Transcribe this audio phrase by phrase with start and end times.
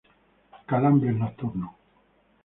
[0.69, 1.73] Calambres nocturnos.